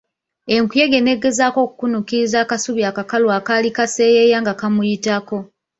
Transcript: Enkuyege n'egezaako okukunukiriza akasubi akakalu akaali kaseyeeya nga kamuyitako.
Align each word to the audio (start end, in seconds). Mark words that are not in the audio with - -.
Enkuyege 0.55 0.97
n'egezaako 1.03 1.59
okukunukiriza 1.65 2.37
akasubi 2.41 2.81
akakalu 2.89 3.27
akaali 3.37 3.69
kaseyeeya 3.77 4.37
nga 4.43 4.53
kamuyitako. 4.59 5.37